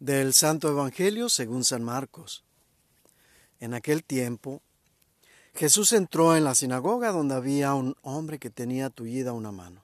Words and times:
Del 0.00 0.32
Santo 0.32 0.70
Evangelio 0.70 1.28
según 1.28 1.62
San 1.62 1.84
Marcos. 1.84 2.42
En 3.60 3.74
aquel 3.74 4.02
tiempo, 4.02 4.62
Jesús 5.54 5.92
entró 5.92 6.34
en 6.34 6.44
la 6.44 6.54
sinagoga 6.54 7.12
donde 7.12 7.34
había 7.34 7.74
un 7.74 7.94
hombre 8.00 8.38
que 8.38 8.48
tenía 8.48 8.88
tullida 8.88 9.34
una 9.34 9.52
mano. 9.52 9.82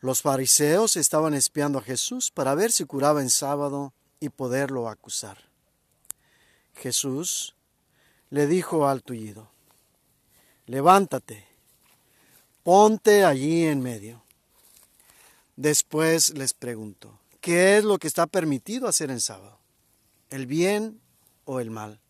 Los 0.00 0.22
fariseos 0.22 0.96
estaban 0.96 1.34
espiando 1.34 1.78
a 1.78 1.82
Jesús 1.82 2.32
para 2.32 2.56
ver 2.56 2.72
si 2.72 2.84
curaba 2.84 3.22
en 3.22 3.30
sábado 3.30 3.92
y 4.18 4.30
poderlo 4.30 4.88
acusar. 4.88 5.38
Jesús 6.74 7.54
le 8.30 8.48
dijo 8.48 8.88
al 8.88 9.04
tullido, 9.04 9.52
levántate, 10.66 11.46
ponte 12.64 13.24
allí 13.24 13.66
en 13.66 13.80
medio. 13.80 14.24
Después 15.54 16.36
les 16.36 16.54
preguntó, 16.54 17.20
¿qué 17.44 17.76
es 17.76 17.84
lo 17.84 17.98
que 17.98 18.08
está 18.08 18.26
permitido 18.26 18.88
hacer 18.88 19.10
en 19.10 19.20
sábado? 19.20 19.58
¿El 20.30 20.46
bien 20.46 20.98
o 21.44 21.60
el 21.60 21.70
mal? 21.70 22.00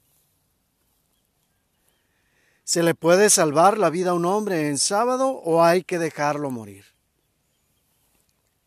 ¿Se 2.63 2.85
le 2.85 2.95
puede 2.95 3.29
salvar 3.31 3.77
la 3.77 3.91
vida 3.91 4.11
a 4.11 4.15
un 4.15 4.27
hombre 4.27 4.69
en 4.69 4.79
sábado 4.79 5.31
o 5.31 5.65
hay 5.65 5.83
que 5.83 5.99
dejarlo 5.99 6.53
morir? 6.53 6.85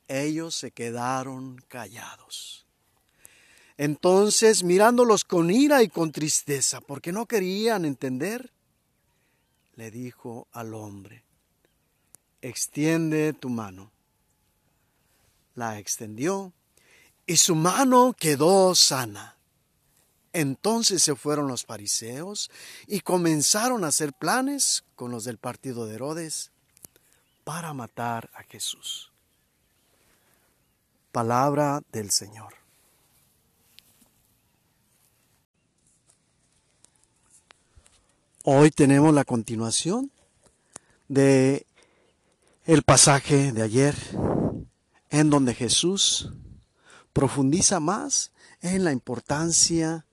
Ellos 0.10 0.56
se 0.56 0.72
quedaron 0.72 1.56
callados. 1.70 2.66
Entonces, 3.78 4.64
mirándolos 4.64 5.24
con 5.24 5.50
ira 5.50 5.84
y 5.84 5.88
con 5.88 6.12
tristeza, 6.12 6.82
porque 6.82 7.14
no 7.14 7.28
querían 7.28 7.86
entender, 7.86 8.52
le 9.78 9.90
dijo 9.90 10.50
al 10.52 10.74
hombre, 10.74 11.24
extiende 12.42 13.32
tu 13.32 13.48
mano. 13.48 13.90
La 15.56 15.80
extendió 15.80 16.54
y 17.28 17.38
su 17.38 17.56
mano 17.56 18.16
quedó 18.18 18.74
sana. 18.74 19.36
Entonces 20.32 21.04
se 21.04 21.16
fueron 21.16 21.48
los 21.48 21.66
fariseos 21.66 22.50
y 22.88 23.02
comenzaron 23.02 23.84
a 23.84 23.88
hacer 23.88 24.14
planes 24.14 24.86
con 24.96 25.12
los 25.12 25.26
del 25.26 25.38
partido 25.38 25.86
de 25.86 25.96
Herodes 25.96 26.52
para 27.44 27.74
matar 27.74 28.30
a 28.34 28.44
Jesús. 28.44 29.12
Palabra 31.12 31.82
del 31.92 32.12
Señor. 32.12 32.54
Hoy 38.44 38.72
tenemos 38.72 39.14
la 39.14 39.26
continuación 39.26 40.12
de 41.10 41.66
el 42.66 42.84
pasaje 42.84 43.52
de 43.52 43.64
ayer 43.64 43.96
en 45.10 45.30
donde 45.30 45.54
Jesús 45.54 46.32
profundiza 47.18 47.80
más 47.80 48.32
en 48.62 48.84
la 48.84 48.92
importancia 48.92 50.06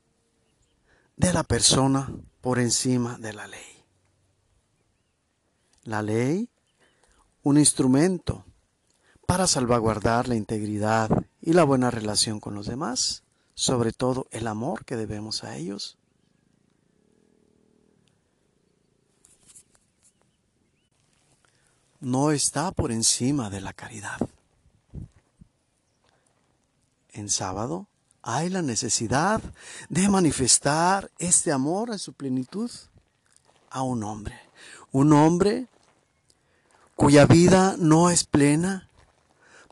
de 1.19 1.34
la 1.34 1.42
persona 1.42 2.10
por 2.41 2.58
encima 2.58 3.19
de 3.19 3.34
la 3.34 3.47
ley. 3.47 3.84
La 5.82 6.00
ley, 6.00 6.48
un 7.42 7.58
instrumento 7.58 8.47
para 9.27 9.47
salvaguardar 9.47 10.28
la 10.28 10.34
integridad 10.34 11.10
y 11.42 11.52
la 11.52 11.64
buena 11.64 11.91
relación 11.91 12.41
con 12.41 12.55
los 12.55 12.66
demás, 12.66 13.22
sobre 13.52 13.92
todo 13.92 14.27
el 14.30 14.47
amor 14.47 14.86
que 14.86 14.97
debemos 14.97 15.44
a 15.44 15.56
ellos. 15.56 15.98
No 22.00 22.30
está 22.30 22.70
por 22.70 22.91
encima 22.91 23.50
de 23.50 23.60
la 23.60 23.75
caridad. 23.75 24.27
En 27.15 27.31
sábado 27.31 27.87
hay 28.23 28.48
la 28.48 28.61
necesidad 28.61 29.41
de 29.89 30.09
manifestar 30.09 31.12
este 31.19 31.53
amor 31.53 31.91
en 31.91 32.01
su 32.01 32.12
plenitud 32.12 32.71
a 33.71 33.83
un 33.83 34.03
hombre. 34.03 34.37
Un 34.91 35.12
hombre 35.12 35.69
cuya 36.97 37.25
vida 37.27 37.77
no 37.78 38.11
es 38.11 38.25
plena 38.25 38.88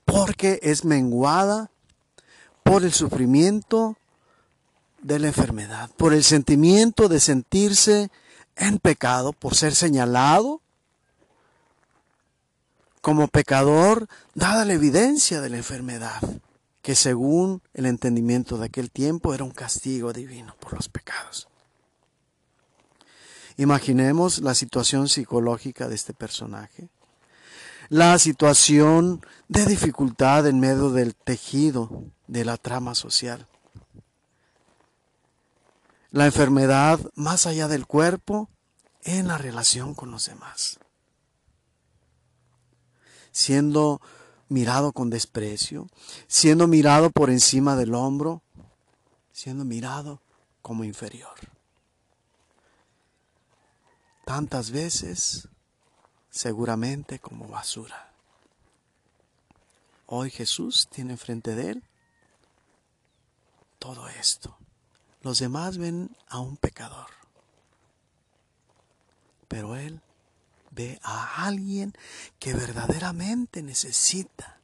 porque 0.05 0.61
es 0.63 0.85
menguada 0.85 1.73
por 2.63 2.85
el 2.85 2.93
sufrimiento 2.93 3.97
de 5.01 5.19
la 5.19 5.27
enfermedad, 5.27 5.91
por 5.97 6.15
el 6.15 6.23
sentimiento 6.23 7.09
de 7.09 7.19
sentirse 7.19 8.13
en 8.55 8.79
pecado, 8.79 9.33
por 9.33 9.57
ser 9.57 9.75
señalado 9.75 10.61
como 13.01 13.27
pecador, 13.27 14.07
dada 14.35 14.65
la 14.65 14.75
evidencia 14.75 15.41
de 15.41 15.51
la 15.51 15.57
enfermedad 15.57 16.23
que 16.83 16.97
según 16.97 17.63
el 17.75 17.87
entendimiento 17.87 18.59
de 18.59 18.67
aquel 18.67 18.91
tiempo 18.91 19.33
era 19.33 19.45
un 19.45 19.53
castigo 19.53 20.13
divino 20.13 20.57
por 20.61 20.75
los 20.75 20.89
pecados. 20.89 21.49
Imaginemos 23.57 24.41
la 24.41 24.55
situación 24.55 25.09
psicológica 25.09 25.87
de 25.89 25.95
este 25.95 26.13
personaje, 26.13 26.89
la 27.89 28.19
situación 28.19 29.25
de 29.49 29.67
dificultad 29.67 30.47
en 30.47 30.59
medio 30.59 30.91
del 30.91 31.15
tejido 31.15 32.05
de 32.27 32.45
la 32.45 32.57
trama 32.57 32.95
social, 32.95 33.47
la 36.11 36.27
enfermedad 36.27 36.99
más 37.15 37.47
allá 37.47 37.69
del 37.69 37.87
cuerpo 37.87 38.51
en 39.05 39.29
la 39.29 39.39
relación 39.39 39.95
con 39.95 40.11
los 40.11 40.27
demás, 40.27 40.81
siendo 43.31 44.01
mirado 44.53 44.93
con 44.93 45.11
desprecio, 45.11 45.89
siendo 46.29 46.69
mirado 46.69 47.11
por 47.11 47.31
encima 47.31 47.75
del 47.75 47.95
hombro, 47.95 48.43
siendo 49.33 49.65
mirado 49.65 50.21
como 50.61 50.85
inferior. 50.85 51.35
Tantas 54.25 54.71
veces, 54.71 55.49
seguramente 56.31 57.19
como 57.19 57.49
basura. 57.49 58.13
Hoy 60.07 60.31
Jesús 60.31 60.89
tiene 60.91 61.13
enfrente 61.13 61.55
de 61.55 61.71
él 61.71 61.85
todo 63.79 64.09
esto. 64.09 64.57
Los 65.23 65.39
demás 65.41 65.79
ven 65.79 66.17
a 66.29 66.39
un 66.39 66.57
pecador, 66.57 67.09
pero 69.49 69.77
él 69.77 70.01
ve 70.75 70.99
a 71.03 71.47
alguien 71.47 71.93
que 72.39 72.55
verdaderamente 72.55 73.63
necesita 73.63 74.59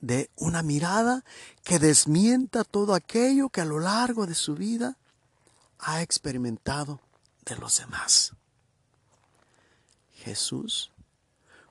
de 0.00 0.30
una 0.36 0.62
mirada 0.62 1.24
que 1.62 1.78
desmienta 1.78 2.64
todo 2.64 2.94
aquello 2.94 3.48
que 3.48 3.60
a 3.60 3.64
lo 3.64 3.78
largo 3.78 4.26
de 4.26 4.34
su 4.34 4.54
vida 4.54 4.96
ha 5.78 6.02
experimentado 6.02 7.00
de 7.44 7.56
los 7.56 7.78
demás. 7.78 8.32
Jesús, 10.12 10.90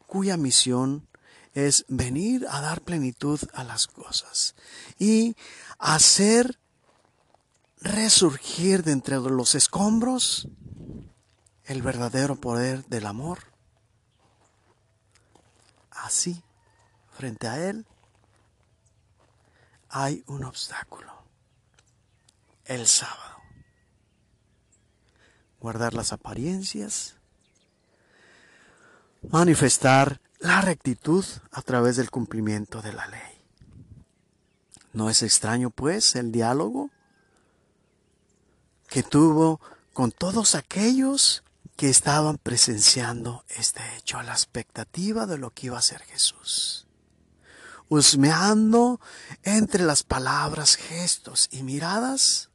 cuya 0.08 0.38
misión 0.38 1.08
es 1.54 1.86
venir 1.90 2.48
a 2.50 2.62
dar 2.62 2.82
plenitud 2.82 3.40
a 3.54 3.66
las 3.66 3.88
cosas 3.88 4.56
y 4.98 5.36
hacer 5.78 6.58
resurgir 7.82 8.84
de 8.84 8.94
entre 8.94 9.18
los 9.18 9.56
escombros 9.56 10.48
el 11.66 11.82
verdadero 11.82 12.36
poder 12.36 12.86
del 12.86 13.06
amor. 13.06 13.40
Así, 15.92 16.44
frente 17.12 17.48
a 17.48 17.70
Él, 17.70 17.86
hay 19.90 20.24
un 20.28 20.44
obstáculo. 20.44 21.12
El 22.66 22.88
sábado. 22.88 23.38
Guardar 25.60 25.94
las 25.94 26.14
apariencias. 26.14 27.16
Manifestar 29.30 30.22
la 30.40 30.62
rectitud 30.62 31.24
a 31.52 31.62
través 31.62 31.98
del 31.98 32.10
cumplimiento 32.10 32.82
de 32.82 32.94
la 32.94 33.08
ley. 33.08 33.46
No 34.94 35.10
es 35.10 35.22
extraño, 35.22 35.70
pues, 35.70 36.16
el 36.16 36.32
diálogo 36.32 36.90
que 38.88 39.04
tuvo 39.04 39.62
con 39.94 40.12
todos 40.12 40.56
aquellos 40.56 41.44
que 41.82 41.90
estaban 41.90 42.38
presenciando 42.38 43.44
este 43.48 43.82
hecho 43.98 44.20
a 44.20 44.24
la 44.24 44.34
expectativa 44.34 45.26
de 45.26 45.40
lo 45.40 45.50
que 45.50 45.66
iba 45.66 45.80
a 45.80 45.82
ser 45.82 46.00
Jesús. 46.04 46.86
Husmeando 47.90 49.02
entre 49.42 49.84
las 49.84 50.04
palabras, 50.04 50.76
gestos 50.76 51.50
y 51.50 51.64
miradas, 51.64 52.52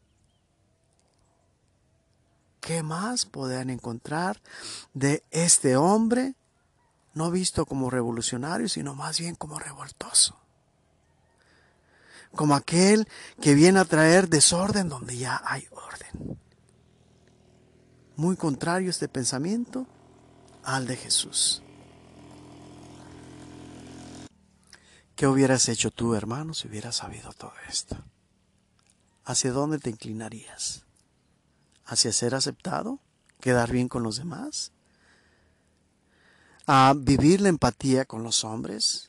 ¿qué 2.60 2.84
más 2.84 3.26
podían 3.26 3.68
encontrar 3.68 4.40
de 4.94 5.24
este 5.32 5.74
hombre, 5.76 6.36
no 7.12 7.32
visto 7.32 7.66
como 7.66 7.90
revolucionario, 7.90 8.68
sino 8.68 8.94
más 8.94 9.18
bien 9.18 9.34
como 9.34 9.58
revoltoso? 9.58 10.38
Como 12.36 12.54
aquel 12.54 13.08
que 13.40 13.54
viene 13.54 13.80
a 13.80 13.86
traer 13.86 14.28
desorden 14.28 14.88
donde 14.88 15.16
ya 15.16 15.42
hay 15.44 15.66
orden 15.72 16.38
muy 18.16 18.36
contrario 18.36 18.90
este 18.90 19.08
pensamiento 19.08 19.86
al 20.62 20.86
de 20.86 20.96
Jesús. 20.96 21.62
¿Qué 25.14 25.26
hubieras 25.26 25.68
hecho 25.68 25.90
tú, 25.90 26.14
hermano, 26.14 26.52
si 26.52 26.68
hubieras 26.68 26.96
sabido 26.96 27.32
todo 27.32 27.52
esto? 27.68 27.96
¿Hacia 29.24 29.52
dónde 29.52 29.78
te 29.78 29.90
inclinarías? 29.90 30.84
¿Hacia 31.84 32.12
ser 32.12 32.34
aceptado? 32.34 33.00
¿Quedar 33.40 33.70
bien 33.70 33.88
con 33.88 34.02
los 34.02 34.16
demás? 34.16 34.72
¿A 36.66 36.94
vivir 36.96 37.40
la 37.40 37.48
empatía 37.48 38.04
con 38.04 38.22
los 38.22 38.44
hombres? 38.44 39.08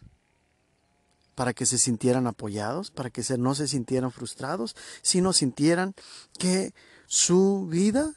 para 1.37 1.53
que 1.53 1.67
se 1.67 1.77
sintieran 1.77 2.25
apoyados, 2.25 2.89
para 2.89 3.11
que 3.11 3.21
no 3.37 3.53
se 3.53 3.67
sintieran 3.67 4.11
frustrados, 4.11 4.75
sino 5.03 5.33
sintieran 5.33 5.93
que 6.39 6.73
su 7.05 7.67
vida, 7.69 8.15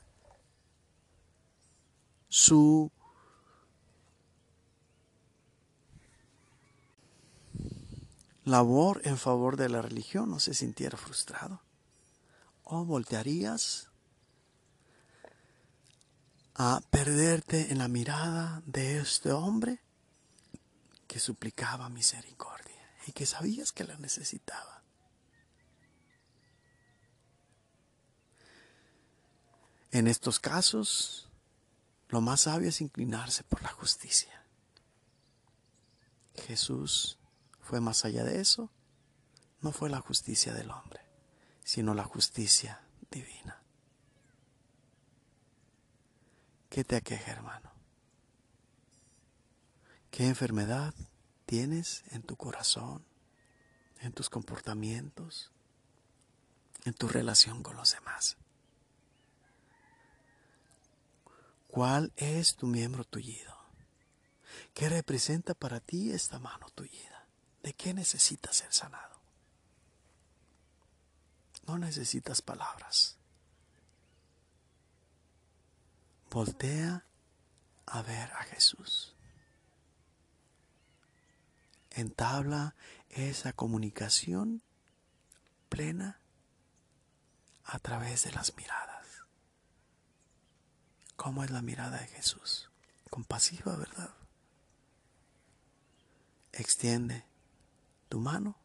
su 2.30 2.92
labor 8.44 9.02
en 9.04 9.18
favor 9.18 9.56
de 9.56 9.68
la 9.68 9.82
religión 9.82 10.30
no 10.30 10.38
se 10.38 10.54
sintiera 10.54 10.96
frustrado. 10.96 11.60
O 12.62 12.84
voltearías 12.84 13.88
a 16.54 16.80
perderte 16.90 17.72
en 17.72 17.78
la 17.78 17.88
mirada 17.88 18.62
de 18.64 18.98
este 18.98 19.32
hombre 19.32 19.80
que 21.08 21.18
suplicaba 21.18 21.88
misericordia 21.88 22.94
y 23.06 23.12
que 23.12 23.26
sabías 23.26 23.72
que 23.72 23.82
la 23.82 23.96
necesitaba. 23.96 24.82
En 29.90 30.06
estos 30.06 30.38
casos, 30.38 31.29
lo 32.10 32.20
más 32.20 32.42
sabio 32.42 32.68
es 32.68 32.80
inclinarse 32.80 33.44
por 33.44 33.62
la 33.62 33.68
justicia. 33.68 34.44
Jesús 36.34 37.18
fue 37.60 37.80
más 37.80 38.04
allá 38.04 38.24
de 38.24 38.40
eso. 38.40 38.70
No 39.60 39.70
fue 39.70 39.90
la 39.90 40.00
justicia 40.00 40.52
del 40.52 40.70
hombre, 40.70 41.00
sino 41.62 41.94
la 41.94 42.02
justicia 42.02 42.82
divina. 43.10 43.62
¿Qué 46.68 46.82
te 46.82 46.96
aqueja, 46.96 47.30
hermano? 47.30 47.70
¿Qué 50.10 50.26
enfermedad 50.26 50.94
tienes 51.46 52.02
en 52.10 52.22
tu 52.22 52.36
corazón, 52.36 53.04
en 54.00 54.12
tus 54.12 54.30
comportamientos, 54.30 55.52
en 56.84 56.94
tu 56.94 57.06
relación 57.06 57.62
con 57.62 57.76
los 57.76 57.92
demás? 57.92 58.36
¿Cuál 61.70 62.12
es 62.16 62.56
tu 62.56 62.66
miembro 62.66 63.04
tullido? 63.04 63.56
¿Qué 64.74 64.88
representa 64.88 65.54
para 65.54 65.78
ti 65.78 66.10
esta 66.10 66.40
mano 66.40 66.68
tullida? 66.70 67.28
¿De 67.62 67.74
qué 67.74 67.94
necesitas 67.94 68.56
ser 68.56 68.72
sanado? 68.72 69.20
No 71.68 71.78
necesitas 71.78 72.42
palabras. 72.42 73.16
Voltea 76.30 77.04
a 77.86 78.02
ver 78.02 78.32
a 78.32 78.42
Jesús. 78.44 79.14
Entabla 81.90 82.74
esa 83.10 83.52
comunicación 83.52 84.62
plena 85.68 86.20
a 87.64 87.78
través 87.78 88.24
de 88.24 88.32
las 88.32 88.56
miradas. 88.56 88.99
¿Cómo 91.22 91.44
es 91.44 91.50
la 91.50 91.60
mirada 91.60 91.98
de 91.98 92.06
Jesús? 92.06 92.70
Compasiva, 93.10 93.76
¿verdad? 93.76 94.08
Extiende 96.50 97.26
tu 98.08 98.20
mano 98.20 98.56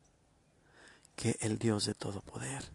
que 1.18 1.36
el 1.42 1.60
Dios 1.60 1.86
de 1.86 1.96
todo 1.96 2.22
poder 2.22 2.72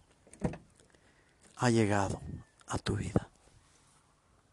ha 1.57 1.71
llegado 1.71 2.21
a 2.67 2.77
tu 2.77 2.95
vida. 2.95 3.30